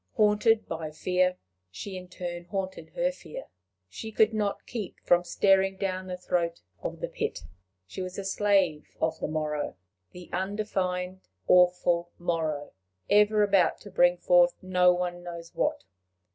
Haunted 0.13 0.67
by 0.67 0.89
fear, 0.89 1.37
she 1.69 1.95
in 1.95 2.07
turn 2.07 2.45
haunted 2.45 2.89
her 2.95 3.11
fear. 3.11 3.45
She 3.87 4.11
could 4.11 4.33
not 4.33 4.65
keep 4.65 4.99
from 5.05 5.23
staring 5.23 5.77
down 5.77 6.07
the 6.07 6.17
throat 6.17 6.59
of 6.81 7.01
the 7.01 7.07
pit. 7.07 7.43
She 7.85 8.01
was 8.01 8.17
a 8.17 8.25
slave 8.25 8.97
of 8.99 9.19
the 9.19 9.27
morrow, 9.27 9.75
the 10.11 10.27
undefined, 10.33 11.21
awful 11.45 12.09
morrow, 12.17 12.71
ever 13.11 13.43
about 13.43 13.79
to 13.81 13.91
bring 13.91 14.17
forth 14.17 14.55
no 14.63 14.91
one 14.91 15.21
knows 15.21 15.53
what. 15.53 15.83